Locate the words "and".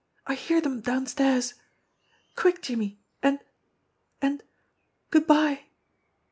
3.21-3.39, 4.19-4.41